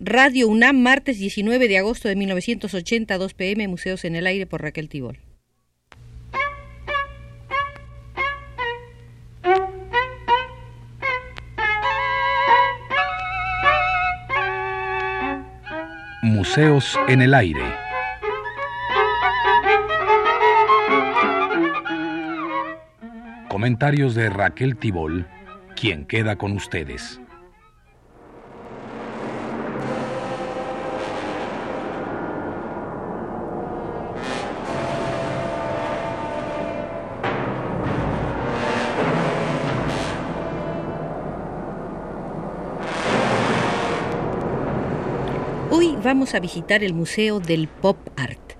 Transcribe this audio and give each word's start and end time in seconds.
Radio 0.00 0.46
UNAM, 0.46 0.76
martes 0.76 1.18
19 1.18 1.66
de 1.66 1.76
agosto 1.76 2.06
de 2.06 2.14
1980, 2.14 3.18
2 3.18 3.34
pm, 3.34 3.66
Museos 3.66 4.04
en 4.04 4.14
el 4.14 4.28
Aire 4.28 4.46
por 4.46 4.62
Raquel 4.62 4.88
Tibol. 4.88 5.18
Museos 16.22 16.96
en 17.08 17.22
el 17.22 17.34
Aire. 17.34 17.60
Comentarios 23.48 24.14
de 24.14 24.30
Raquel 24.30 24.76
Tibol, 24.76 25.26
quien 25.74 26.04
queda 26.04 26.36
con 26.36 26.52
ustedes. 26.52 27.20
Vamos 46.08 46.34
a 46.34 46.40
visitar 46.40 46.82
el 46.82 46.94
Museo 46.94 47.38
del 47.38 47.68
Pop 47.68 47.98
Art. 48.16 48.54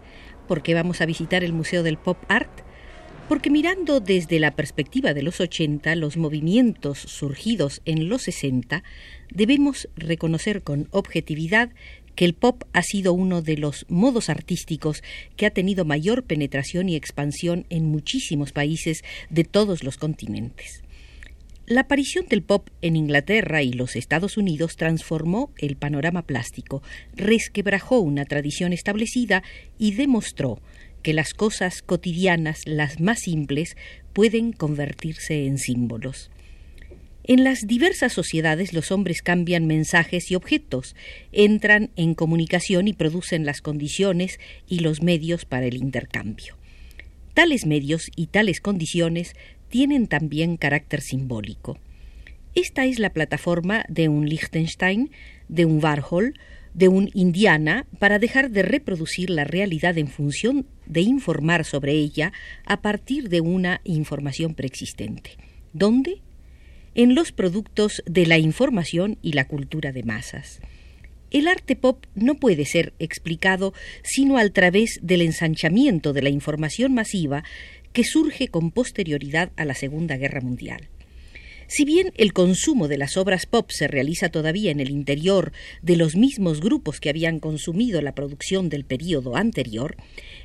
¿Por 0.46 0.62
qué 0.62 0.74
vamos 0.74 1.00
a 1.00 1.06
visitar 1.06 1.42
el 1.42 1.54
Museo 1.54 1.82
del 1.82 1.96
Pop 1.96 2.18
Art? 2.28 2.50
Porque 3.27 3.48
mirando 3.48 4.00
desde 4.00 4.38
la 4.38 4.55
perspectiva 4.55 5.14
de 5.14 5.22
los 5.22 5.40
80 5.40 5.94
los 5.94 6.18
movimientos 6.18 6.98
surgidos 6.98 7.80
en 7.86 8.10
los 8.10 8.20
60, 8.20 8.84
debemos 9.30 9.88
reconocer 9.96 10.62
con 10.62 10.88
objetividad 10.90 11.70
que 12.16 12.27
el 12.27 12.34
pop 12.34 12.64
ha 12.74 12.82
sido 12.82 13.14
uno 13.14 13.40
de 13.40 13.56
los 13.56 13.86
modos 13.88 14.28
artísticos 14.28 15.02
que 15.36 15.46
ha 15.46 15.50
tenido 15.50 15.86
mayor 15.86 16.24
penetración 16.24 16.90
y 16.90 16.96
expansión 16.96 17.64
en 17.70 17.86
muchísimos 17.86 18.52
países 18.52 19.05
de 19.30 19.44
todos 19.44 19.84
los 19.84 19.96
continentes. 19.96 20.83
La 21.69 21.83
aparición 21.83 22.24
del 22.30 22.42
pop 22.42 22.70
en 22.80 22.97
Inglaterra 22.97 23.62
y 23.62 23.74
los 23.74 23.94
Estados 23.94 24.38
Unidos 24.38 24.77
transformó 24.77 25.52
el 25.58 25.77
panorama 25.77 26.22
plástico, 26.22 26.83
resquebrajó 27.14 27.98
una 28.00 28.24
tradición 28.24 28.72
establecida 28.72 29.42
y 29.78 29.92
demostró 29.92 30.62
que 31.02 31.12
las 31.12 31.34
cosas 31.34 31.83
cotidianas, 31.83 32.61
las 32.64 33.00
más 33.00 33.19
simples, 33.19 33.77
pueden 34.14 34.52
convertirse 34.52 35.44
en 35.44 35.58
símbolos. 35.58 36.30
En 37.24 37.44
las 37.44 37.58
diversas 37.66 38.14
sociedades 38.14 38.72
los 38.72 38.91
hombres 38.91 39.20
cambian 39.20 39.66
mensajes 39.66 40.30
y 40.30 40.36
objetos, 40.36 40.96
entran 41.33 41.91
en 41.96 42.14
comunicación 42.14 42.89
y 42.89 42.94
producen 42.94 43.44
las 43.44 43.61
condiciones 43.61 44.41
y 44.66 44.78
los 44.78 45.02
medios 45.02 45.44
para 45.44 45.66
el 45.66 45.77
intercambio. 45.77 46.56
Tales 47.34 47.66
medios 47.66 48.11
y 48.16 48.28
tales 48.28 48.61
condiciones 48.61 49.34
tienen 49.69 50.06
también 50.06 50.56
carácter 50.56 51.00
simbólico. 51.00 51.78
Esta 52.55 52.86
es 52.86 52.98
la 52.98 53.12
plataforma 53.12 53.84
de 53.88 54.08
un 54.08 54.28
Liechtenstein, 54.28 55.11
de 55.48 55.64
un 55.64 55.83
Warhol, 55.83 56.34
de 56.74 56.88
un 56.88 57.11
Indiana 57.14 57.86
para 57.98 58.19
dejar 58.19 58.50
de 58.50 58.62
reproducir 58.62 59.30
la 59.30 59.44
realidad 59.44 59.98
en 59.98 60.08
función 60.08 60.66
de 60.86 61.00
informar 61.00 61.64
sobre 61.64 61.92
ella 61.92 62.33
a 62.64 62.80
partir 62.80 63.28
de 63.28 63.41
una 63.41 63.80
información 63.84 64.55
preexistente. 64.55 65.36
¿Dónde? 65.73 66.20
En 66.95 67.14
los 67.14 67.33
productos 67.33 68.02
de 68.06 68.27
la 68.27 68.39
información 68.39 69.18
y 69.23 69.33
la 69.33 69.46
cultura 69.46 69.92
de 69.92 70.02
masas. 70.02 70.61
El 71.30 71.46
arte 71.46 71.77
pop 71.77 72.06
no 72.14 72.36
puede 72.36 72.64
ser 72.64 72.95
explicado 72.98 73.74
sino 74.02 74.39
a 74.39 74.48
través 74.48 74.98
del 75.02 75.20
ensanchamiento 75.20 76.12
de 76.12 76.23
la 76.23 76.30
información 76.30 76.95
masiva 76.95 77.45
que 77.98 78.05
surge 78.05 78.47
con 78.47 78.70
posterioridad 78.70 79.51
a 79.57 79.64
la 79.64 79.75
Segunda 79.75 80.17
Guerra 80.17 80.41
Mundial. 80.41 80.89
Si 81.67 81.85
bien 81.85 82.13
el 82.14 82.33
consumo 82.33 82.86
de 82.86 82.97
las 82.97 83.17
obras 83.17 83.45
pop 83.45 83.73
se 83.73 83.89
realiza 83.89 84.29
todavía 84.29 84.70
en 84.70 84.79
el 84.79 84.91
interior 84.91 85.51
de 85.83 85.97
los 85.97 86.14
mismos 86.14 86.61
grupos 86.61 87.01
que 87.01 87.11
habían 87.11 87.41
consumido 87.41 88.01
la 88.01 88.14
producción 88.14 88.69
del 88.69 88.85
período 88.85 89.35
anterior, 89.35 89.97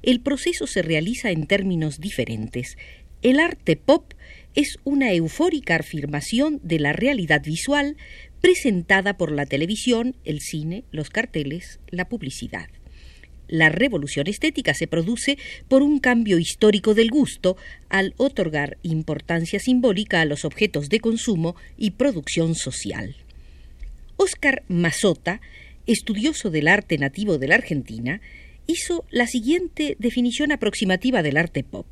el 0.02 0.20
proceso 0.20 0.66
se 0.66 0.82
realiza 0.82 1.30
en 1.30 1.46
términos 1.46 2.00
diferentes. 2.00 2.76
El 3.22 3.40
arte 3.40 3.76
pop 3.76 4.16
es 4.56 4.78
una 4.84 5.14
eufórica 5.14 5.76
afirmación 5.76 6.60
de 6.64 6.80
la 6.80 6.92
realidad 6.92 7.44
visual 7.44 7.98
presentada 8.42 9.16
por 9.16 9.32
la 9.32 9.46
televisión, 9.46 10.16
el 10.26 10.40
cine, 10.40 10.86
los 10.90 11.12
carteles, 11.12 11.80
la 11.92 12.10
publicidad. 12.10 12.66
La 13.48 13.70
revolución 13.70 14.28
estética 14.28 14.74
se 14.74 14.88
produce 14.88 15.38
por 15.68 15.84
un 15.84 16.00
cambio 16.00 16.40
histórico 16.40 16.94
del 16.94 17.10
gusto 17.10 17.58
al 17.90 18.14
otorgar 18.18 18.78
importancia 18.84 19.60
simbólica 19.60 20.22
a 20.22 20.26
los 20.26 20.46
objetos 20.46 20.90
de 20.90 21.00
consumo 21.00 21.56
y 21.78 21.92
producción 21.92 22.56
social. 22.56 23.16
Óscar 24.18 24.64
Mazota, 24.68 25.42
estudioso 25.86 26.50
del 26.50 26.68
arte 26.68 26.98
nativo 26.98 27.38
de 27.38 27.48
la 27.48 27.56
Argentina, 27.56 28.22
hizo 28.68 29.06
la 29.12 29.28
siguiente 29.28 29.98
definición 30.00 30.52
aproximativa 30.52 31.22
del 31.22 31.38
arte 31.38 31.64
pop. 31.64 31.88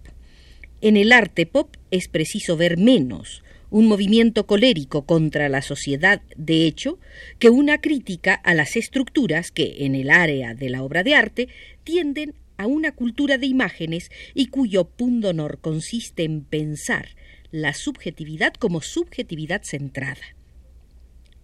En 0.81 0.97
el 0.97 1.11
arte 1.11 1.45
pop 1.45 1.75
es 1.91 2.07
preciso 2.07 2.57
ver 2.57 2.77
menos, 2.77 3.43
un 3.71 3.87
movimiento 3.87 4.45
colérico 4.45 5.05
contra 5.05 5.49
la 5.49 5.61
sociedad 5.61 6.21
de 6.35 6.67
hecho 6.67 6.99
que 7.39 7.49
una 7.49 7.79
crítica 7.79 8.33
a 8.33 8.53
las 8.53 8.75
estructuras 8.75 9.49
que 9.49 9.85
en 9.85 9.95
el 9.95 10.11
área 10.11 10.53
de 10.53 10.69
la 10.69 10.83
obra 10.83 11.03
de 11.03 11.15
arte 11.15 11.47
tienden 11.83 12.35
a 12.57 12.67
una 12.67 12.91
cultura 12.91 13.37
de 13.37 13.47
imágenes 13.47 14.11
y 14.35 14.47
cuyo 14.47 14.85
punto 14.85 15.29
honor 15.29 15.59
consiste 15.61 16.23
en 16.23 16.43
pensar 16.43 17.09
la 17.49 17.73
subjetividad 17.73 18.53
como 18.53 18.81
subjetividad 18.81 19.63
centrada. 19.63 20.21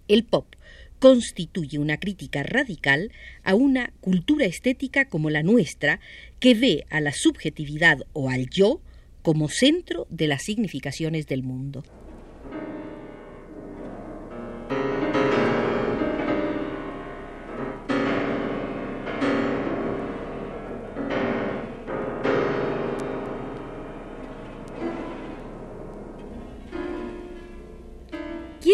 El 0.08 0.26
pop 0.26 0.56
constituye 1.00 1.80
una 1.80 1.98
crítica 1.98 2.44
radical 2.44 3.12
a 3.44 3.56
una 3.56 3.94
cultura 4.02 4.46
estética 4.46 5.08
como 5.08 5.30
la 5.30 5.44
nuestra, 5.44 6.00
que 6.40 6.56
ve 6.56 6.86
a 6.90 7.02
la 7.02 7.14
subjetividad 7.14 8.00
o 8.14 8.30
al 8.30 8.50
yo 8.50 8.82
como 9.22 9.50
centro 9.50 10.08
de 10.10 10.28
las 10.28 10.44
significaciones 10.44 11.28
del 11.28 11.44
mundo. 11.44 11.84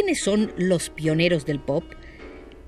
¿Quiénes 0.03 0.21
son 0.21 0.51
los 0.57 0.89
pioneros 0.89 1.45
del 1.45 1.61
pop? 1.61 1.85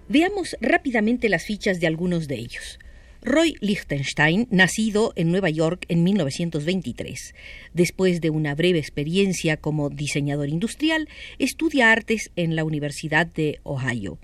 Veamos 0.08 0.56
rápidamente 0.62 1.28
las 1.28 1.44
fichas 1.44 1.82
de 1.82 1.88
algunos 1.88 2.30
de 2.30 2.36
ellos. 2.36 2.80
Roy 3.22 3.56
Lichtenstein, 3.60 4.48
nacido 4.52 5.12
en 5.18 5.32
Nueva 5.32 5.50
York 5.50 5.84
en 5.90 6.06
1923. 6.06 7.36
Después 7.74 8.22
de 8.22 8.30
una 8.30 8.56
breve 8.56 8.80
experiencia 8.80 9.58
como 9.58 9.90
diseñador 9.90 10.48
industrial, 10.48 11.10
estudia 11.38 11.92
artes 11.92 12.32
en 12.38 12.56
la 12.56 12.64
Universidad 12.64 13.28
de 13.28 13.60
Ohio. 13.64 14.18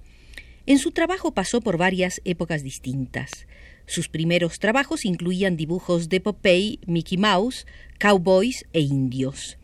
En 0.66 0.78
su 0.78 0.92
trabajo 0.92 1.34
pasó 1.34 1.60
por 1.60 1.76
varias 1.76 2.22
épocas 2.24 2.64
distintas. 2.64 3.46
Sus 3.88 4.08
primeros 4.08 4.58
trabajos 4.58 5.04
incluían 5.04 5.58
dibujos 5.58 6.08
de 6.08 6.22
Popeye, 6.22 6.80
Mickey 6.88 7.18
Mouse, 7.18 7.68
cowboys 8.00 8.64
e 8.72 8.80
indios. 8.80 9.58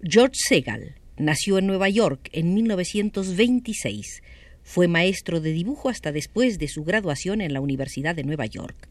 George 0.00 0.36
Segal 0.36 0.97
nació 1.18 1.58
en 1.58 1.66
Nueva 1.66 1.88
York 1.88 2.30
en 2.32 2.54
1926. 2.54 4.22
Fue 4.62 4.88
maestro 4.88 5.40
de 5.40 5.52
dibujo 5.52 5.88
hasta 5.88 6.12
después 6.12 6.58
de 6.58 6.68
su 6.68 6.84
graduación 6.84 7.40
en 7.40 7.52
la 7.52 7.60
Universidad 7.60 8.14
de 8.14 8.24
Nueva 8.24 8.46
York. 8.46 8.88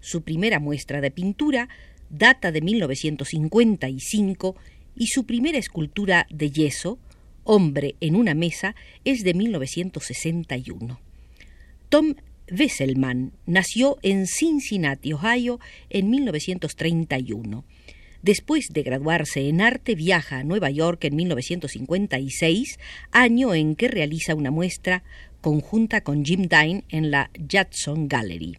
Su 0.00 0.22
primera 0.22 0.58
muestra 0.58 1.00
de 1.00 1.10
pintura 1.10 1.68
data 2.10 2.52
de 2.52 2.60
1955 2.60 4.56
y 4.96 5.06
su 5.06 5.24
primera 5.24 5.58
escultura 5.58 6.26
de 6.30 6.50
yeso, 6.50 6.98
Hombre 7.44 7.96
en 8.00 8.16
una 8.16 8.34
mesa, 8.34 8.74
es 9.04 9.24
de 9.24 9.34
1961. 9.34 11.00
Tom 11.88 12.14
Wesselman 12.50 13.32
nació 13.46 13.98
en 14.02 14.26
Cincinnati, 14.26 15.12
Ohio, 15.12 15.58
en 15.88 16.10
1931. 16.10 17.64
Después 18.22 18.68
de 18.70 18.82
graduarse 18.82 19.48
en 19.48 19.60
arte, 19.60 19.94
viaja 19.94 20.38
a 20.38 20.44
Nueva 20.44 20.70
York 20.70 21.04
en 21.04 21.16
1956, 21.16 22.78
año 23.12 23.54
en 23.54 23.76
que 23.76 23.88
realiza 23.88 24.34
una 24.34 24.50
muestra 24.50 25.02
conjunta 25.40 26.02
con 26.02 26.24
Jim 26.24 26.42
Dine 26.42 26.84
en 26.90 27.10
la 27.10 27.30
Judson 27.50 28.08
Gallery. 28.08 28.58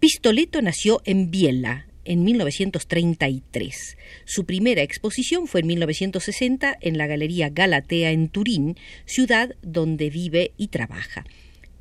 Pistoletto 0.00 0.62
nació 0.62 1.02
en 1.04 1.30
Biella 1.30 1.86
en 2.06 2.24
1933. 2.24 3.96
Su 4.24 4.46
primera 4.46 4.82
exposición 4.82 5.46
fue 5.46 5.60
en 5.60 5.66
1960 5.66 6.78
en 6.80 6.96
la 6.96 7.06
Galería 7.06 7.50
Galatea 7.50 8.10
en 8.10 8.28
Turín, 8.28 8.76
ciudad 9.04 9.54
donde 9.62 10.08
vive 10.08 10.52
y 10.56 10.68
trabaja. 10.68 11.24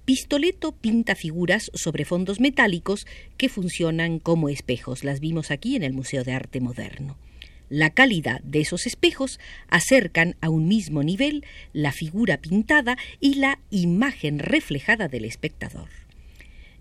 Pistoleto 0.06 0.72
pinta 0.72 1.16
figuras 1.16 1.72
sobre 1.74 2.06
fondos 2.06 2.40
metálicos 2.40 3.07
que 3.38 3.50
funcionan 3.50 4.19
como 4.19 4.50
espejos. 4.50 5.04
Las 5.04 5.19
vimos 5.19 5.50
aquí 5.50 5.75
en 5.75 5.81
el 5.81 5.94
Museo 5.94 6.24
de 6.24 6.31
Arte 6.31 6.62
Moderno. 6.62 7.18
La 7.69 7.90
calidad 7.90 8.40
de 8.42 8.62
esos 8.62 8.86
espejos 8.86 9.40
acercan 9.68 10.36
a 10.42 10.50
un 10.50 10.68
mismo 10.68 11.02
nivel 11.02 11.44
la 11.74 11.92
figura 11.92 12.38
pintada 12.38 12.98
y 13.19 13.36
la 13.36 13.57
imagen 13.72 14.38
reflejada 14.38 15.07
del 15.07 15.25
espectador. 15.25 15.90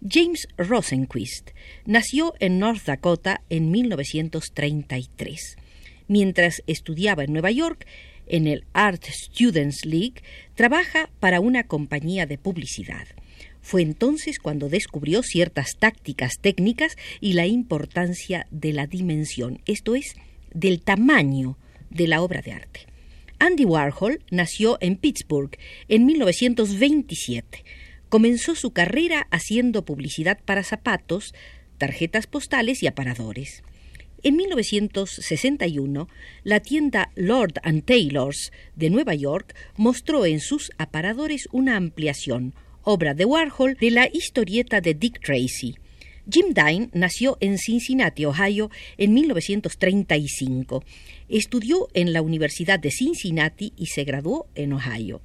James 0.07 0.47
Rosenquist 0.59 1.53
nació 1.87 2.35
en 2.41 2.59
North 2.59 2.85
Dakota 2.85 3.41
en 3.49 3.71
1933. 3.71 5.57
Mientras 6.09 6.63
estudiaba 6.67 7.25
en 7.25 7.33
Nueva 7.33 7.51
York, 7.51 7.87
en 8.27 8.47
el 8.47 8.65
Art 8.73 9.05
Students 9.05 9.85
League, 9.85 10.23
trabaja 10.55 11.11
para 11.21 11.41
una 11.41 11.65
compañía 11.65 12.27
de 12.27 12.39
publicidad. 12.39 13.07
Fue 13.61 13.83
entonces 13.83 14.39
cuando 14.39 14.69
descubrió 14.69 15.23
ciertas 15.23 15.71
tácticas 15.79 16.35
técnicas 16.41 16.97
y 17.21 17.33
la 17.33 17.47
importancia 17.47 18.47
de 18.51 18.73
la 18.75 18.87
dimensión, 18.87 19.61
esto 19.65 19.95
es, 19.95 20.17
del 20.53 20.83
tamaño 20.83 21.57
de 21.91 22.07
la 22.07 22.21
obra 22.21 22.43
de 22.43 22.53
arte. 22.53 22.81
Andy 23.39 23.65
Warhol 23.65 24.23
nació 24.31 24.79
en 24.81 24.97
Pittsburgh 24.97 25.57
en 25.89 26.07
1927. 26.07 27.65
Comenzó 28.09 28.55
su 28.55 28.71
carrera 28.71 29.27
haciendo 29.31 29.85
publicidad 29.85 30.39
para 30.45 30.63
zapatos, 30.63 31.35
tarjetas 31.79 32.27
postales 32.27 32.83
y 32.83 32.87
aparadores. 32.87 33.63
En 34.27 34.37
1961, 34.37 36.09
la 36.45 36.61
tienda 36.61 37.13
Lord 37.15 37.61
and 37.63 37.85
Taylor's 37.85 38.53
de 38.75 38.89
Nueva 38.89 39.15
York 39.15 39.55
mostró 39.77 40.25
en 40.25 40.41
sus 40.41 40.71
aparadores 40.79 41.47
una 41.53 41.77
ampliación, 41.77 42.55
obra 42.85 43.13
de 43.13 43.27
Warhol, 43.27 43.77
de 43.79 43.91
la 43.91 44.09
historieta 44.11 44.81
de 44.81 44.95
Dick 44.95 45.21
Tracy. 45.23 45.75
Jim 46.27 46.55
Dine 46.55 46.89
nació 46.95 47.37
en 47.41 47.59
Cincinnati, 47.59 48.25
Ohio, 48.25 48.71
en 48.97 49.13
1935. 49.13 50.83
Estudió 51.29 51.89
en 51.93 52.15
la 52.15 52.23
Universidad 52.23 52.81
de 52.81 52.93
Cincinnati 52.93 53.75
y 53.77 53.89
se 53.89 54.05
graduó 54.05 54.47
en 54.55 54.73
Ohio. 54.73 55.21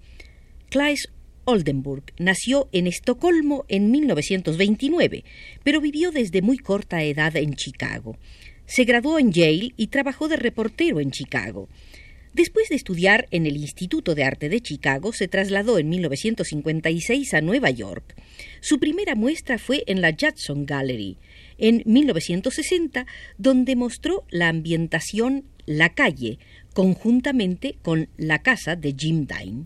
Claes 0.70 1.08
Oldenburg 1.46 2.04
nació 2.20 2.68
en 2.74 2.86
Estocolmo 2.86 3.64
en 3.70 3.92
1929, 3.92 5.24
pero 5.64 5.80
vivió 5.80 6.12
desde 6.12 6.42
muy 6.42 6.58
corta 6.58 7.02
edad 7.02 7.36
en 7.38 7.54
Chicago. 7.56 8.18
Se 8.70 8.84
graduó 8.84 9.18
en 9.18 9.32
Yale 9.32 9.74
y 9.78 9.88
trabajó 9.88 10.28
de 10.28 10.38
reportero 10.38 11.00
en 11.00 11.10
Chicago. 11.10 11.68
Después 12.34 12.70
de 12.70 12.76
estudiar 12.76 13.28
en 13.32 13.48
el 13.48 13.58
Instituto 13.58 14.14
de 14.14 14.24
Arte 14.24 14.48
de 14.48 14.62
Chicago, 14.62 15.12
se 15.12 15.28
trasladó 15.28 15.80
en 15.80 15.90
1956 15.90 17.34
a 17.34 17.42
Nueva 17.42 17.72
York. 17.72 18.16
Su 18.62 18.80
primera 18.80 19.16
muestra 19.16 19.58
fue 19.58 19.84
en 19.88 20.02
la 20.02 20.12
Judson 20.12 20.68
Gallery, 20.68 21.18
en 21.58 21.82
1960, 21.88 23.08
donde 23.40 23.76
mostró 23.76 24.24
la 24.30 24.50
ambientación 24.50 25.46
La 25.66 25.96
calle, 25.96 26.38
conjuntamente 26.76 27.76
con 27.82 28.08
la 28.18 28.44
casa 28.44 28.76
de 28.76 28.94
Jim 28.96 29.26
Dine. 29.26 29.66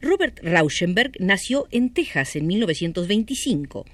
Robert 0.00 0.40
Rauschenberg 0.42 1.12
nació 1.20 1.68
en 1.70 1.94
Texas 1.94 2.34
en 2.34 2.48
1925. 2.48 3.86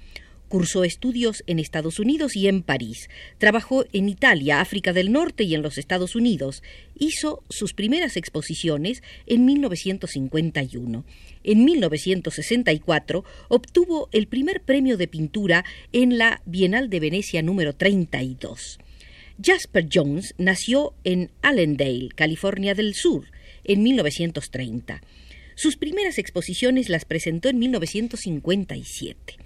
Cursó 0.53 0.83
estudios 0.83 1.43
en 1.47 1.57
Estados 1.57 1.97
Unidos 1.97 2.35
y 2.35 2.47
en 2.47 2.61
París. 2.61 3.09
Trabajó 3.39 3.85
en 3.91 4.07
Italia, 4.07 4.61
África 4.61 4.93
del 4.93 5.11
Norte 5.11 5.45
y 5.45 5.55
en 5.55 5.63
los 5.63 5.79
Estados 5.79 6.15
Unidos. 6.15 6.61
Hizo 6.93 7.41
sus 7.49 7.73
primeras 7.73 8.17
exposiciones 8.17 9.01
en 9.25 9.45
1951. 9.45 11.05
En 11.43 11.65
1964 11.65 13.25
obtuvo 13.47 14.09
el 14.11 14.27
primer 14.27 14.61
premio 14.61 14.95
de 14.95 15.07
pintura 15.07 15.65
en 15.91 16.19
la 16.19 16.43
Bienal 16.45 16.91
de 16.91 16.99
Venecia 16.99 17.41
número 17.41 17.73
32. 17.73 18.77
Jasper 19.43 19.89
Jones 19.91 20.35
nació 20.37 20.93
en 21.03 21.31
Allendale, 21.41 22.09
California 22.13 22.75
del 22.75 22.93
Sur, 22.93 23.25
en 23.63 23.81
1930. 23.81 25.01
Sus 25.55 25.77
primeras 25.77 26.19
exposiciones 26.19 26.89
las 26.89 27.05
presentó 27.05 27.49
en 27.49 27.57
1957. 27.57 29.37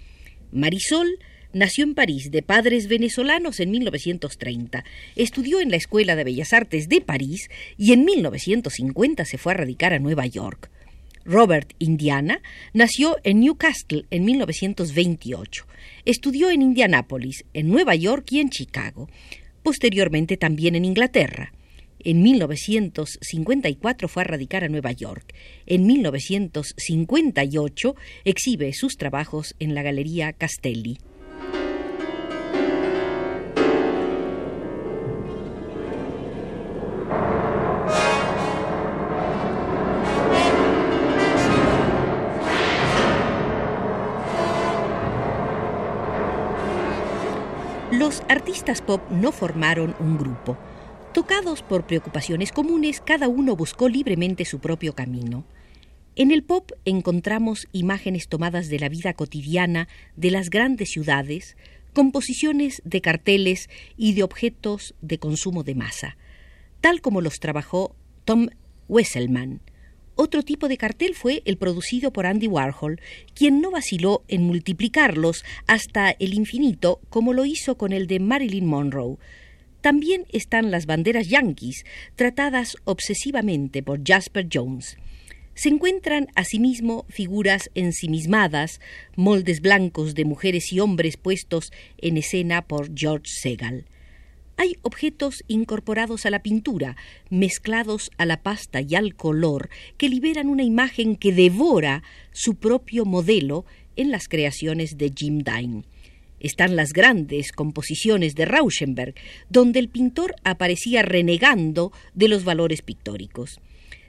Marisol 0.51 1.19
nació 1.53 1.83
en 1.83 1.95
París 1.95 2.31
de 2.31 2.41
padres 2.41 2.87
venezolanos 2.87 3.59
en 3.59 3.71
1930. 3.71 4.83
Estudió 5.15 5.59
en 5.59 5.71
la 5.71 5.77
Escuela 5.77 6.15
de 6.15 6.23
Bellas 6.23 6.53
Artes 6.53 6.89
de 6.89 7.01
París 7.01 7.49
y 7.77 7.93
en 7.93 8.05
1950 8.05 9.25
se 9.25 9.37
fue 9.37 9.53
a 9.53 9.57
radicar 9.57 9.93
a 9.93 9.99
Nueva 9.99 10.25
York. 10.25 10.69
Robert 11.25 11.73
Indiana 11.79 12.41
nació 12.73 13.17
en 13.23 13.41
Newcastle 13.41 14.05
en 14.11 14.23
1928. 14.23 15.67
Estudió 16.05 16.49
en 16.49 16.61
Indianápolis, 16.61 17.43
en 17.53 17.69
Nueva 17.69 17.95
York 17.95 18.31
y 18.31 18.39
en 18.39 18.49
Chicago. 18.49 19.09
Posteriormente 19.61 20.37
también 20.37 20.75
en 20.75 20.85
Inglaterra. 20.85 21.51
En 22.07 22.23
1954 22.23 24.07
fue 24.07 24.21
a 24.21 24.23
radicar 24.23 24.63
a 24.63 24.69
Nueva 24.69 24.93
York. 24.93 25.35
En 25.65 25.85
1958 25.85 27.95
exhibe 28.23 28.71
sus 28.71 28.95
trabajos 28.95 29.55
en 29.59 29.75
la 29.75 29.81
Galería 29.81 30.31
Castelli. 30.31 30.99
Los 47.91 48.23
artistas 48.29 48.81
pop 48.81 49.01
no 49.11 49.33
formaron 49.33 49.93
un 49.99 50.17
grupo 50.17 50.57
Tocados 51.17 51.63
por 51.63 51.87
preocupaciones 51.87 52.51
comunes, 52.51 53.01
cada 53.01 53.27
uno 53.27 53.55
buscó 53.55 53.89
libremente 53.89 54.45
su 54.45 54.59
propio 54.59 54.93
camino. 54.93 55.45
En 56.15 56.29
el 56.29 56.43
pop 56.43 56.73
encontramos 56.85 57.67
imágenes 57.71 58.27
tomadas 58.27 58.69
de 58.69 58.77
la 58.77 58.87
vida 58.87 59.15
cotidiana 59.15 59.87
de 60.15 60.29
las 60.29 60.51
grandes 60.51 60.91
ciudades, 60.91 61.57
composiciones 61.93 62.83
de 62.85 63.01
carteles 63.01 63.67
y 63.97 64.13
de 64.13 64.21
objetos 64.21 64.93
de 65.01 65.17
consumo 65.17 65.63
de 65.63 65.73
masa, 65.73 66.17
tal 66.81 67.01
como 67.01 67.21
los 67.21 67.39
trabajó 67.39 67.95
Tom 68.23 68.49
Wesselman. 68.87 69.61
Otro 70.13 70.43
tipo 70.43 70.67
de 70.67 70.77
cartel 70.77 71.15
fue 71.15 71.41
el 71.45 71.57
producido 71.57 72.13
por 72.13 72.27
Andy 72.27 72.45
Warhol, 72.45 73.01
quien 73.33 73.59
no 73.59 73.71
vaciló 73.71 74.23
en 74.27 74.43
multiplicarlos 74.43 75.43
hasta 75.65 76.11
el 76.11 76.35
infinito 76.35 76.99
como 77.09 77.33
lo 77.33 77.43
hizo 77.43 77.75
con 77.75 77.91
el 77.91 78.05
de 78.05 78.19
Marilyn 78.19 78.67
Monroe, 78.67 79.17
también 79.81 80.25
están 80.31 80.71
las 80.71 80.85
banderas 80.85 81.27
yanquis, 81.27 81.85
tratadas 82.15 82.77
obsesivamente 82.83 83.83
por 83.83 84.01
Jasper 84.05 84.47
Jones. 84.51 84.97
Se 85.53 85.69
encuentran 85.69 86.27
asimismo 86.35 87.05
figuras 87.09 87.71
ensimismadas, 87.73 88.79
moldes 89.15 89.61
blancos 89.61 90.13
de 90.13 90.25
mujeres 90.25 90.71
y 90.71 90.79
hombres 90.79 91.17
puestos 91.17 91.71
en 91.97 92.17
escena 92.17 92.61
por 92.61 92.95
George 92.95 93.25
Segal. 93.25 93.85
Hay 94.57 94.75
objetos 94.81 95.43
incorporados 95.47 96.25
a 96.25 96.29
la 96.29 96.43
pintura, 96.43 96.95
mezclados 97.29 98.11
a 98.17 98.25
la 98.25 98.41
pasta 98.43 98.81
y 98.81 98.95
al 98.95 99.15
color, 99.15 99.69
que 99.97 100.09
liberan 100.09 100.47
una 100.47 100.63
imagen 100.63 101.15
que 101.15 101.31
devora 101.31 102.03
su 102.31 102.55
propio 102.55 103.05
modelo 103.05 103.65
en 103.95 104.11
las 104.11 104.27
creaciones 104.27 104.97
de 104.97 105.11
Jim 105.15 105.39
Dine 105.39 105.83
están 106.39 106.75
las 106.75 106.93
grandes 106.93 107.51
composiciones 107.51 108.35
de 108.35 108.45
Rauschenberg, 108.45 109.15
donde 109.49 109.79
el 109.79 109.89
pintor 109.89 110.35
aparecía 110.43 111.01
renegando 111.01 111.91
de 112.13 112.27
los 112.27 112.43
valores 112.43 112.81
pictóricos. 112.81 113.59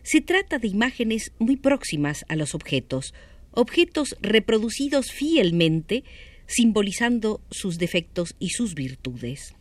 Se 0.03 0.21
trata 0.21 0.59
de 0.59 0.69
imágenes 0.69 1.33
muy 1.39 1.57
próximas 1.57 2.25
a 2.29 2.37
los 2.37 2.55
objetos, 2.55 3.15
objetos 3.53 4.17
reproducidos 4.21 5.13
fielmente, 5.13 6.05
simbolizando 6.47 7.41
sus 7.51 7.79
defectos 7.79 8.35
y 8.39 8.51
sus 8.51 8.75
virtudes. 8.75 9.55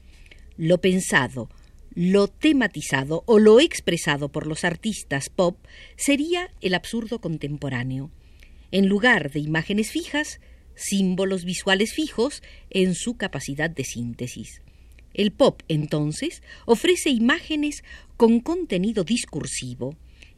Lo 0.56 0.80
pensado, 0.80 1.50
lo 1.94 2.28
tematizado 2.28 3.24
o 3.26 3.40
lo 3.40 3.60
expresado 3.60 4.30
por 4.30 4.48
los 4.48 4.64
artistas 4.64 5.30
pop 5.30 5.58
sería 5.96 6.52
el 6.62 6.76
absurdo 6.76 7.20
contemporáneo. 7.20 8.12
En 8.72 8.88
lugar 8.88 9.32
de 9.32 9.40
imágenes 9.40 9.92
fijas, 9.92 10.40
símbolos 10.78 11.44
visuales 11.44 11.94
fijos 11.94 12.42
en 12.70 12.96
su 12.96 13.18
capacidad 13.18 13.70
de 13.70 13.84
síntesis. 13.84 14.62
El 15.14 15.32
pop, 15.32 15.62
entonces, 15.68 16.44
ofrece 16.66 17.10
imágenes 17.10 17.84
con 18.16 18.40
contenido 18.40 19.04
discursivo, 19.04 19.96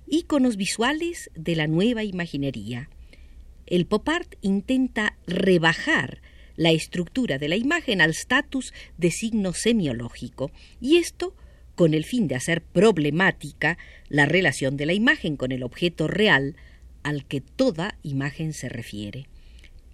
íconos 0.08 0.56
visuales 0.56 1.30
de 1.36 1.56
la 1.56 1.68
nueva 1.68 2.04
imaginería. 2.04 2.90
El 3.68 3.86
pop 3.86 4.08
art 4.10 4.36
intenta 4.42 5.18
rebajar 5.28 6.22
la 6.56 6.72
estructura 6.72 7.38
de 7.38 7.50
la 7.50 7.56
imagen 7.56 8.02
al 8.02 8.12
estatus 8.12 8.74
de 8.98 9.12
signo 9.12 9.54
semiológico, 9.54 10.52
y 10.82 10.98
esto 10.98 11.36
con 11.76 11.94
el 11.94 12.04
fin 12.04 12.28
de 12.28 12.36
hacer 12.36 12.62
problemática 12.62 13.78
la 14.10 14.26
relación 14.26 14.76
de 14.76 14.86
la 14.86 14.94
imagen 14.94 15.38
con 15.38 15.52
el 15.52 15.64
objeto 15.64 16.08
real 16.08 16.56
al 17.04 17.26
que 17.26 17.42
toda 17.42 17.98
imagen 18.04 18.54
se 18.54 18.68
refiere. 18.68 19.28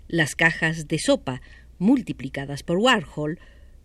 Las 0.07 0.35
cajas 0.35 0.87
de 0.87 0.99
sopa, 0.99 1.41
multiplicadas 1.79 2.63
por 2.63 2.77
Warhol, 2.77 3.39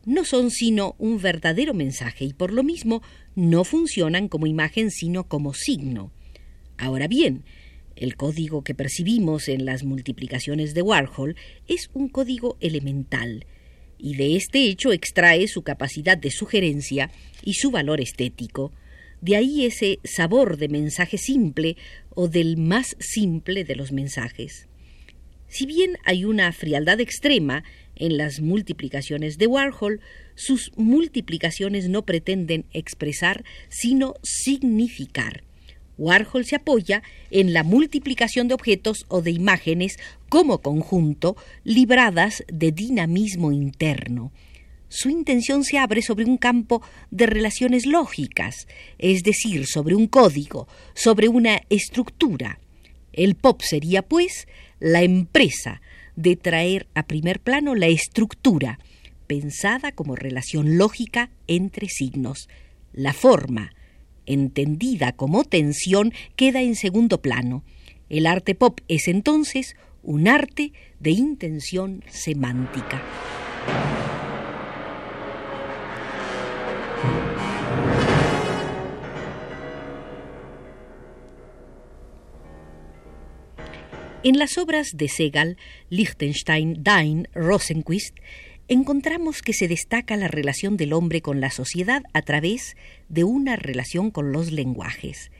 no 0.04 0.24
son 0.24 0.50
sino 0.50 0.94
un 0.98 1.20
verdadero 1.20 1.74
mensaje 1.74 2.24
y 2.24 2.32
por 2.32 2.52
lo 2.52 2.62
mismo 2.62 3.02
no 3.34 3.64
funcionan 3.64 4.28
como 4.28 4.46
imagen 4.46 4.90
sino 4.90 5.24
como 5.24 5.52
signo. 5.54 6.12
Ahora 6.78 7.08
bien, 7.08 7.44
el 7.96 8.16
código 8.16 8.64
que 8.64 8.74
percibimos 8.74 9.48
en 9.48 9.66
las 9.66 9.84
multiplicaciones 9.84 10.72
de 10.72 10.82
Warhol 10.82 11.36
es 11.68 11.90
un 11.92 12.08
código 12.08 12.56
elemental, 12.60 13.44
y 13.98 14.16
de 14.16 14.36
este 14.36 14.64
hecho 14.64 14.92
extrae 14.92 15.46
su 15.46 15.62
capacidad 15.62 16.16
de 16.16 16.30
sugerencia 16.30 17.10
y 17.42 17.54
su 17.54 17.70
valor 17.70 18.00
estético. 18.00 18.72
De 19.20 19.36
ahí 19.36 19.66
ese 19.66 19.98
sabor 20.02 20.56
de 20.56 20.68
mensaje 20.68 21.18
simple 21.18 21.76
o 22.08 22.28
del 22.28 22.56
más 22.56 22.96
simple 22.98 23.64
de 23.64 23.76
los 23.76 23.92
mensajes. 23.92 24.69
Si 25.50 25.66
bien 25.66 25.98
hay 26.04 26.24
una 26.24 26.52
frialdad 26.52 27.00
extrema 27.00 27.64
en 27.96 28.16
las 28.16 28.40
multiplicaciones 28.40 29.36
de 29.36 29.48
Warhol, 29.48 30.00
sus 30.36 30.70
multiplicaciones 30.76 31.88
no 31.88 32.06
pretenden 32.06 32.66
expresar, 32.72 33.44
sino 33.68 34.14
significar. 34.22 35.42
Warhol 35.98 36.44
se 36.44 36.54
apoya 36.54 37.02
en 37.32 37.52
la 37.52 37.64
multiplicación 37.64 38.46
de 38.46 38.54
objetos 38.54 39.04
o 39.08 39.22
de 39.22 39.32
imágenes 39.32 39.98
como 40.28 40.62
conjunto 40.62 41.36
libradas 41.64 42.44
de 42.46 42.70
dinamismo 42.70 43.50
interno. 43.50 44.30
Su 44.88 45.10
intención 45.10 45.64
se 45.64 45.78
abre 45.78 46.00
sobre 46.00 46.26
un 46.26 46.36
campo 46.36 46.80
de 47.10 47.26
relaciones 47.26 47.86
lógicas, 47.86 48.68
es 48.98 49.24
decir, 49.24 49.66
sobre 49.66 49.96
un 49.96 50.06
código, 50.06 50.68
sobre 50.94 51.26
una 51.26 51.60
estructura. 51.70 52.60
El 53.12 53.34
pop 53.34 53.60
sería, 53.62 54.02
pues, 54.02 54.46
la 54.80 55.02
empresa 55.02 55.80
de 56.16 56.36
traer 56.36 56.86
a 56.94 57.04
primer 57.04 57.40
plano 57.40 57.74
la 57.74 57.86
estructura, 57.86 58.78
pensada 59.26 59.92
como 59.92 60.16
relación 60.16 60.76
lógica 60.76 61.30
entre 61.46 61.88
signos. 61.88 62.48
La 62.92 63.12
forma, 63.12 63.72
entendida 64.26 65.12
como 65.12 65.44
tensión, 65.44 66.12
queda 66.34 66.62
en 66.62 66.74
segundo 66.74 67.22
plano. 67.22 67.62
El 68.08 68.26
arte 68.26 68.54
pop 68.54 68.80
es 68.88 69.06
entonces 69.06 69.76
un 70.02 70.26
arte 70.26 70.72
de 70.98 71.10
intención 71.10 72.02
semántica. 72.08 73.02
En 84.22 84.38
las 84.38 84.58
obras 84.58 84.98
de 84.98 85.08
Segal, 85.08 85.56
Liechtenstein, 85.88 86.84
Dine, 86.84 87.26
Rosenquist, 87.32 88.18
encontramos 88.68 89.40
que 89.40 89.54
se 89.54 89.66
destaca 89.66 90.14
la 90.18 90.28
relación 90.28 90.76
del 90.76 90.92
hombre 90.92 91.22
con 91.22 91.40
la 91.40 91.50
sociedad 91.50 92.02
a 92.12 92.20
través 92.20 92.76
de 93.08 93.24
una 93.24 93.56
relación 93.56 94.10
con 94.10 94.30
los 94.30 94.52
lenguajes. 94.52 95.30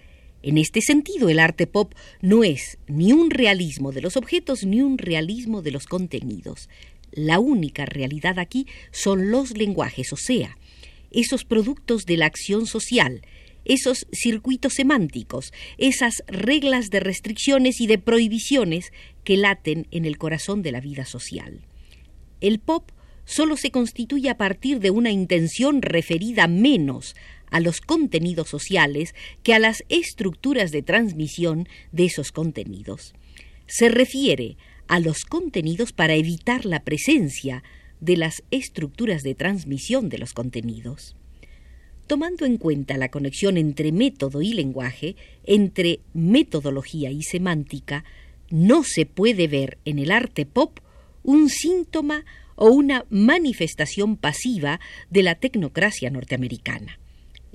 En 0.42 0.56
este 0.56 0.80
sentido, 0.80 1.28
el 1.28 1.40
arte 1.40 1.66
pop 1.66 1.92
no 2.22 2.42
es 2.42 2.78
ni 2.86 3.12
un 3.12 3.30
realismo 3.30 3.92
de 3.92 4.00
los 4.00 4.16
objetos 4.16 4.64
ni 4.64 4.80
un 4.80 4.96
realismo 4.96 5.60
de 5.60 5.72
los 5.72 5.84
contenidos. 5.84 6.70
La 7.12 7.38
única 7.38 7.84
realidad 7.84 8.38
aquí 8.38 8.66
son 8.92 9.30
los 9.30 9.58
lenguajes, 9.58 10.10
o 10.14 10.16
sea, 10.16 10.56
esos 11.10 11.44
productos 11.44 12.06
de 12.06 12.16
la 12.16 12.24
acción 12.24 12.64
social, 12.64 13.20
esos 13.64 14.06
circuitos 14.12 14.74
semánticos, 14.74 15.52
esas 15.78 16.22
reglas 16.26 16.90
de 16.90 17.00
restricciones 17.00 17.80
y 17.80 17.86
de 17.86 17.98
prohibiciones 17.98 18.92
que 19.24 19.36
laten 19.36 19.86
en 19.90 20.04
el 20.04 20.18
corazón 20.18 20.62
de 20.62 20.72
la 20.72 20.80
vida 20.80 21.04
social. 21.04 21.60
El 22.40 22.58
pop 22.58 22.90
solo 23.24 23.56
se 23.56 23.70
constituye 23.70 24.30
a 24.30 24.36
partir 24.36 24.80
de 24.80 24.90
una 24.90 25.10
intención 25.10 25.82
referida 25.82 26.48
menos 26.48 27.14
a 27.50 27.60
los 27.60 27.80
contenidos 27.80 28.48
sociales 28.48 29.14
que 29.42 29.54
a 29.54 29.58
las 29.58 29.84
estructuras 29.88 30.70
de 30.70 30.82
transmisión 30.82 31.68
de 31.92 32.06
esos 32.06 32.32
contenidos. 32.32 33.14
Se 33.66 33.88
refiere 33.88 34.56
a 34.88 34.98
los 34.98 35.24
contenidos 35.24 35.92
para 35.92 36.14
evitar 36.14 36.64
la 36.64 36.82
presencia 36.82 37.62
de 38.00 38.16
las 38.16 38.42
estructuras 38.50 39.22
de 39.22 39.34
transmisión 39.34 40.08
de 40.08 40.18
los 40.18 40.32
contenidos 40.32 41.14
tomando 42.10 42.44
en 42.44 42.56
cuenta 42.56 42.96
la 42.96 43.08
conexión 43.08 43.56
entre 43.56 43.92
método 43.92 44.42
y 44.42 44.52
lenguaje, 44.52 45.14
entre 45.44 46.00
metodología 46.12 47.12
y 47.12 47.22
semántica, 47.22 48.02
no 48.50 48.82
se 48.82 49.06
puede 49.06 49.46
ver 49.46 49.78
en 49.84 50.00
el 50.00 50.10
arte 50.10 50.44
pop 50.44 50.80
un 51.22 51.48
síntoma 51.48 52.24
o 52.56 52.68
una 52.70 53.04
manifestación 53.10 54.16
pasiva 54.16 54.80
de 55.08 55.22
la 55.22 55.36
tecnocracia 55.36 56.10
norteamericana. 56.10 56.98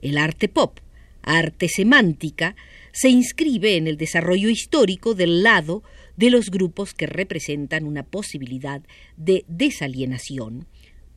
El 0.02 0.18
arte 0.18 0.48
pop, 0.48 0.80
arte 1.22 1.68
semántica, 1.68 2.56
se 2.94 3.10
inscribe 3.10 3.76
en 3.76 3.88
el 3.88 3.98
desarrollo 3.98 4.48
histórico 4.48 5.16
del 5.16 5.44
lado 5.44 5.84
de 6.16 6.30
los 6.30 6.50
grupos 6.50 6.94
que 6.94 7.08
representan 7.08 7.84
una 7.84 8.04
posibilidad 8.04 8.82
de 9.18 9.44
desalienación, 9.50 10.66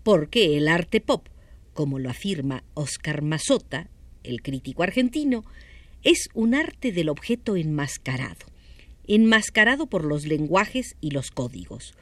porque 0.03 0.57
el 0.57 0.67
arte 0.67 1.01
pop 1.01 1.29
como 1.79 2.01
lo 2.01 2.11
afirma 2.11 2.65
Oscar 2.75 3.23
Mazota, 3.23 3.89
el 4.25 4.43
crítico 4.43 4.83
argentino, 4.83 5.45
es 6.03 6.29
un 6.35 6.57
arte 6.57 6.91
del 6.91 7.09
objeto 7.09 7.55
enmascarado, 7.55 8.47
enmascarado 9.07 9.87
por 9.87 10.03
los 10.03 10.27
lenguajes 10.27 10.97
y 11.01 11.13
los 11.13 11.31
códigos, 11.31 11.95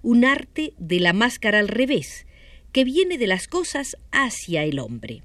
un 0.00 0.24
arte 0.24 0.72
de 0.78 0.98
la 1.00 1.12
máscara 1.12 1.58
al 1.58 1.68
revés, 1.68 2.24
que 2.72 2.84
viene 2.84 3.18
de 3.18 3.26
las 3.26 3.48
cosas 3.48 3.98
hacia 4.12 4.64
el 4.64 4.78
hombre. 4.78 5.22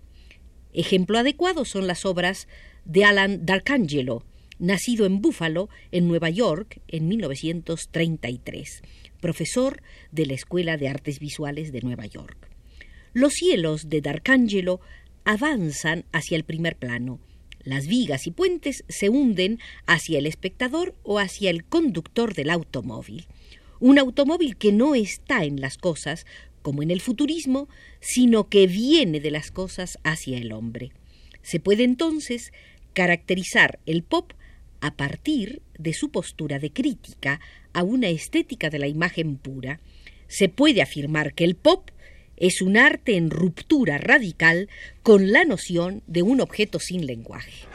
Ejemplo 0.73 1.17
adecuado 1.17 1.63
son 1.63 1.87
las 1.87 2.03
obras 2.03 2.49
de 2.83 3.05
Alan 3.05 3.45
D'Arcangelo, 3.45 4.25
nacido 4.59 5.05
en 5.05 5.21
Buffalo, 5.21 5.69
en 5.93 6.09
Nueva 6.09 6.29
York, 6.29 6.81
en 6.89 7.07
1933, 7.07 8.81
profesor 9.21 9.81
de 10.11 10.25
la 10.25 10.33
Escuela 10.33 10.75
de 10.75 10.89
Artes 10.89 11.19
Visuales 11.19 11.71
de 11.71 11.79
Nueva 11.79 12.05
York. 12.05 12.52
Los 13.13 13.33
cielos 13.33 13.89
de 13.89 14.01
D'Arcangelo 14.01 14.81
avanzan 15.23 16.05
hacia 16.11 16.35
el 16.35 16.43
primer 16.43 16.75
plano. 16.75 17.19
Las 17.63 17.85
vigas 17.85 18.25
y 18.25 18.31
puentes 18.31 18.83
se 18.89 19.09
hunden 19.09 19.59
hacia 19.85 20.17
el 20.17 20.25
espectador 20.25 20.95
o 21.03 21.19
hacia 21.19 21.51
el 21.51 21.63
conductor 21.63 22.33
del 22.33 22.49
automóvil. 22.49 23.25
Un 23.79 23.99
automóvil 23.99 24.57
que 24.57 24.71
no 24.71 24.95
está 24.95 25.43
en 25.43 25.61
las 25.61 25.77
cosas, 25.77 26.25
como 26.63 26.81
en 26.81 26.89
el 26.89 27.01
futurismo, 27.01 27.69
sino 27.99 28.49
que 28.49 28.65
viene 28.65 29.19
de 29.19 29.29
las 29.31 29.51
cosas 29.51 29.99
hacia 30.03 30.37
el 30.37 30.51
hombre. 30.51 30.91
Se 31.43 31.59
puede 31.59 31.83
entonces 31.83 32.51
caracterizar 32.93 33.79
el 33.85 34.01
pop 34.01 34.33
a 34.81 34.95
partir 34.95 35.61
de 35.77 35.93
su 35.93 36.09
postura 36.09 36.57
de 36.59 36.71
crítica 36.71 37.39
a 37.73 37.83
una 37.83 38.09
estética 38.09 38.69
de 38.69 38.79
la 38.79 38.87
imagen 38.87 39.37
pura. 39.37 39.79
Se 40.27 40.49
puede 40.49 40.81
afirmar 40.81 41.33
que 41.33 41.43
el 41.43 41.55
pop 41.55 41.91
es 42.37 42.61
un 42.61 42.77
arte 42.77 43.15
en 43.15 43.29
ruptura 43.29 43.97
radical 43.97 44.69
con 45.01 45.31
la 45.31 45.45
noción 45.45 46.03
de 46.07 46.21
un 46.21 46.41
objeto 46.41 46.79
sin 46.79 47.05
lenguaje. 47.05 47.67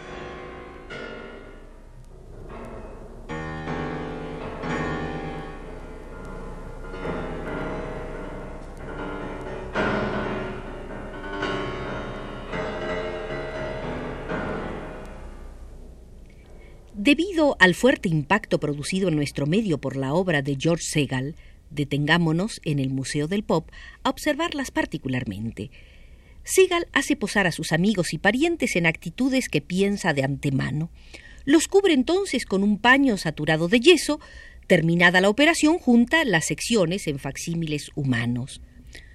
Debido 17.09 17.57
al 17.59 17.75
fuerte 17.75 18.11
impacto 18.11 18.61
producido 18.61 19.09
en 19.09 19.17
nuestro 19.17 19.47
medio 19.47 19.79
por 19.79 19.97
la 19.97 20.13
obra 20.13 20.43
de 20.43 20.59
George 20.61 20.85
Segal, 20.85 21.37
Detengámonos 21.71 22.61
en 22.65 22.79
el 22.79 22.91
Museo 22.91 23.29
del 23.29 23.45
Pop 23.45 23.71
a 24.03 24.11
observarlas 24.11 24.71
particularmente. 24.71 25.71
Segal 26.45 26.89
hace 26.93 27.15
posar 27.15 27.47
a 27.47 27.53
sus 27.53 27.73
amigos 27.73 28.15
y 28.15 28.19
parientes 28.19 28.75
en 28.77 28.87
actitudes 28.87 29.49
que 29.49 29.61
piensa 29.61 30.15
de 30.15 30.25
antemano. 30.25 30.91
Los 31.45 31.69
cubre 31.69 31.93
entonces 31.93 32.47
con 32.47 32.63
un 32.63 32.79
paño 32.79 33.17
saturado 33.17 33.69
de 33.69 33.81
yeso. 33.81 34.21
Terminada 34.67 35.21
la 35.21 35.29
operación, 35.29 35.79
junta 35.79 36.25
las 36.25 36.47
secciones 36.47 37.07
en 37.07 37.19
facsímiles 37.19 37.91
humanos. 37.95 38.61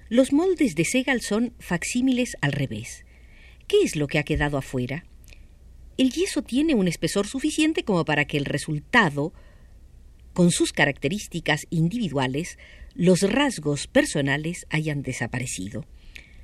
Los 0.08 0.32
moldes 0.32 0.74
de 0.74 0.84
Segal 0.84 1.22
son 1.22 1.54
facsímiles 1.58 2.36
al 2.40 2.52
revés. 2.52 3.04
¿Qué 3.66 3.82
es 3.82 3.96
lo 3.96 4.06
que 4.06 4.18
ha 4.18 4.24
quedado 4.24 4.58
afuera? 4.58 5.04
El 5.96 6.10
yeso 6.10 6.42
tiene 6.42 6.74
un 6.74 6.88
espesor 6.88 7.26
suficiente 7.26 7.84
como 7.84 8.04
para 8.04 8.24
que 8.24 8.36
el 8.36 8.44
resultado 8.44 9.32
con 10.34 10.50
sus 10.50 10.72
características 10.72 11.66
individuales, 11.70 12.58
los 12.94 13.22
rasgos 13.22 13.86
personales 13.86 14.66
hayan 14.68 15.02
desaparecido. 15.02 15.86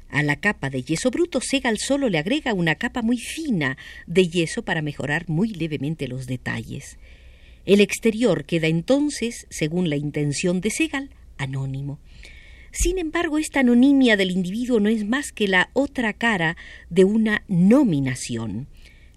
A 0.08 0.22
la 0.22 0.36
capa 0.36 0.70
de 0.70 0.82
yeso 0.82 1.10
bruto, 1.10 1.40
Segal 1.40 1.78
solo 1.78 2.08
le 2.08 2.18
agrega 2.18 2.54
una 2.54 2.74
capa 2.76 3.02
muy 3.02 3.18
fina 3.18 3.76
de 4.06 4.28
yeso 4.28 4.64
para 4.64 4.82
mejorar 4.82 5.28
muy 5.28 5.50
levemente 5.50 6.08
los 6.08 6.26
detalles. 6.26 6.98
El 7.66 7.80
exterior 7.80 8.44
queda 8.44 8.66
entonces, 8.66 9.46
según 9.50 9.90
la 9.90 9.96
intención 9.96 10.60
de 10.60 10.70
Segal, 10.70 11.10
anónimo. 11.36 12.00
Sin 12.72 12.98
embargo, 12.98 13.38
esta 13.38 13.60
anonimia 13.60 14.16
del 14.16 14.30
individuo 14.30 14.80
no 14.80 14.88
es 14.88 15.04
más 15.04 15.32
que 15.32 15.48
la 15.48 15.70
otra 15.72 16.12
cara 16.12 16.56
de 16.88 17.04
una 17.04 17.44
nominación. 17.48 18.68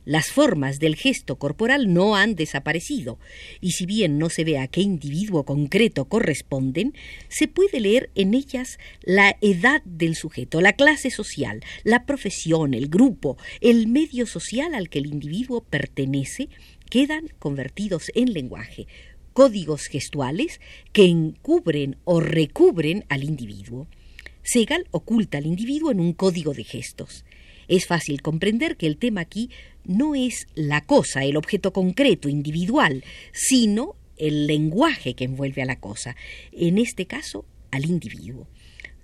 Las 0.06 0.32
formas 0.32 0.80
del 0.80 0.96
gesto 0.96 1.38
corporal 1.38 1.94
no 1.94 2.16
han 2.16 2.36
desaparecido, 2.36 3.20
y 3.62 3.72
si 3.72 3.86
bien 3.86 4.18
no 4.18 4.30
se 4.30 4.44
ve 4.44 4.58
a 4.58 4.68
qué 4.68 4.82
individuo 4.82 5.46
concreto 5.46 6.06
corresponden, 6.06 6.94
se 7.30 7.48
puede 7.48 7.80
leer 7.80 8.10
en 8.16 8.34
ellas 8.34 8.80
la 9.02 9.38
edad 9.42 9.82
del 9.86 10.16
sujeto, 10.16 10.60
la 10.60 10.74
clase 10.74 11.10
social, 11.10 11.62
la 11.84 12.06
profesión, 12.06 12.74
el 12.74 12.90
grupo, 12.90 13.38
el 13.62 13.88
medio 13.88 14.26
social 14.26 14.76
al 14.76 14.90
que 14.90 15.00
el 15.00 15.06
individuo 15.06 15.64
pertenece, 15.64 16.50
quedan 16.90 17.30
convertidos 17.40 18.12
en 18.14 18.34
lenguaje, 18.34 18.88
códigos 19.32 19.88
gestuales 19.88 20.60
que 20.92 21.06
encubren 21.06 21.98
o 22.04 22.20
recubren 22.20 23.06
al 23.10 23.24
individuo. 23.24 23.88
Segal 24.44 24.86
oculta 24.92 25.38
al 25.38 25.46
individuo 25.46 25.92
en 25.92 26.02
un 26.02 26.14
código 26.14 26.54
de 26.54 26.66
gestos. 26.66 27.24
Es 27.68 27.88
fácil 27.88 28.22
comprender 28.22 28.76
que 28.76 28.88
el 28.88 28.98
tema 28.98 29.22
aquí 29.22 29.50
no 29.86 30.16
es 30.16 30.48
la 30.56 30.82
cosa, 30.82 31.24
el 31.24 31.38
objeto 31.38 31.74
concreto, 31.74 32.30
individual, 32.30 33.04
sino 33.32 33.96
el 34.18 34.48
lenguaje 34.48 35.16
que 35.16 35.26
envuelve 35.26 35.62
a 35.62 35.66
la 35.66 35.80
cosa, 35.80 36.16
en 36.52 36.78
este 36.78 37.06
caso 37.06 37.46
al 37.72 37.86
individuo. 37.86 38.48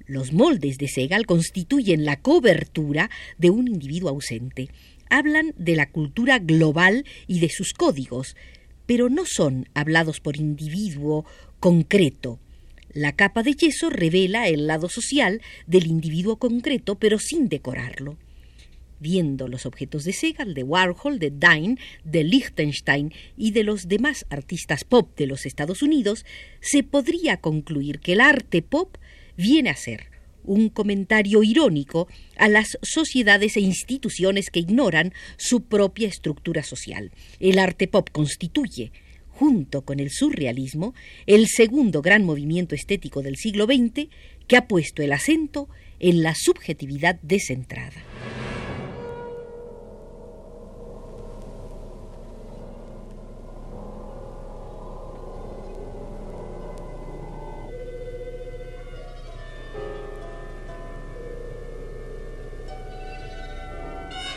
Los 0.06 0.34
moldes 0.34 0.78
de 0.78 0.88
Segal 0.88 1.26
constituyen 1.26 2.06
la 2.06 2.20
cobertura 2.20 3.10
de 3.38 3.50
un 3.50 3.68
individuo 3.68 4.10
ausente. 4.10 4.70
Hablan 5.10 5.54
de 5.58 5.76
la 5.76 5.90
cultura 5.90 6.40
global 6.40 7.06
y 7.28 7.40
de 7.40 7.50
sus 7.50 7.74
códigos, 7.74 8.36
pero 8.86 9.10
no 9.10 9.26
son 9.26 9.68
hablados 9.74 10.20
por 10.20 10.38
individuo 10.38 11.26
concreto. 11.60 12.40
La 12.92 13.16
capa 13.16 13.44
de 13.44 13.54
yeso 13.54 13.92
revela 13.92 14.48
el 14.48 14.66
lado 14.66 14.90
social 14.90 15.42
del 15.68 15.86
individuo 15.86 16.38
concreto, 16.38 16.96
pero 16.96 17.20
sin 17.20 17.48
decorarlo 17.48 18.18
viendo 19.00 19.48
los 19.48 19.66
objetos 19.66 20.04
de 20.04 20.14
Segal, 20.14 20.54
de 20.54 20.64
Warhol, 20.64 21.20
de 21.20 21.32
Dine, 21.32 21.78
de 22.04 22.24
Liechtenstein 22.24 23.14
y 23.38 23.52
de 23.52 23.64
los 23.64 23.88
demás 23.88 24.26
artistas 24.30 24.84
pop 24.84 25.16
de 25.18 25.28
los 25.28 25.46
Estados 25.46 25.82
Unidos, 25.82 26.26
se 26.62 26.84
podría 26.84 27.38
concluir 27.38 28.00
que 28.00 28.14
el 28.14 28.22
arte 28.22 28.62
pop 28.62 28.98
viene 29.38 29.70
a 29.70 29.76
ser 29.76 30.08
un 30.44 30.70
comentario 30.70 31.44
irónico 31.44 32.08
a 32.38 32.48
las 32.48 32.78
sociedades 32.82 33.56
e 33.58 33.62
instituciones 33.62 34.50
que 34.50 34.60
ignoran 34.60 35.14
su 35.38 35.62
propia 35.62 36.08
estructura 36.08 36.64
social. 36.64 37.12
El 37.40 37.60
arte 37.60 37.88
pop 37.88 38.10
constituye, 38.12 38.92
junto 39.28 39.84
con 39.84 40.00
el 40.00 40.10
surrealismo, 40.10 40.94
el 41.28 41.48
segundo 41.48 42.02
gran 42.02 42.26
movimiento 42.26 42.76
estético 42.76 43.22
del 43.22 43.38
siglo 43.38 43.66
XX 43.66 44.10
que 44.48 44.58
ha 44.58 44.68
puesto 44.68 45.04
el 45.04 45.14
acento 45.14 45.70
en 46.00 46.24
la 46.24 46.34
subjetividad 46.36 47.20
descentrada. 47.22 48.04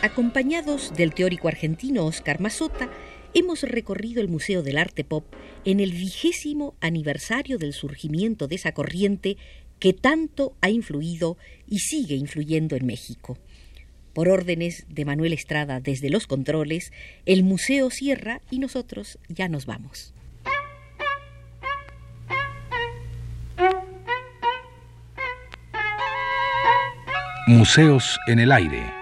Acompañados 0.03 0.93
del 0.97 1.15
teórico 1.15 1.47
argentino 1.47 2.05
Oscar 2.05 2.41
Mazota, 2.41 2.91
hemos 3.35 3.62
recorrido 3.62 4.21
el 4.21 4.27
Museo 4.27 4.65
del 4.65 4.77
Arte 4.77 5.05
Pop 5.05 5.25
en 5.65 5.79
el 5.79 5.93
vigésimo 5.93 6.75
aniversario 6.81 7.57
del 7.57 7.73
surgimiento 7.73 8.49
de 8.49 8.57
esa 8.57 8.73
corriente 8.73 9.37
que 9.79 9.93
tanto 9.93 10.57
ha 10.61 10.71
influido 10.71 11.37
y 11.69 11.79
sigue 11.79 12.17
influyendo 12.17 12.75
en 12.75 12.85
México. 12.85 13.38
Por 14.12 14.29
órdenes 14.29 14.87
de 14.88 15.05
Manuel 15.05 15.33
Estrada 15.33 15.79
desde 15.79 16.11
los 16.11 16.27
controles, 16.27 16.93
el 17.25 17.45
museo 17.45 17.88
cierra 17.91 18.41
y 18.51 18.59
nosotros 18.59 19.21
ya 19.29 19.49
nos 19.49 19.67
vamos. 19.67 20.15
Museos 27.47 28.19
en 28.27 28.41
el 28.41 28.51
aire. 28.51 29.02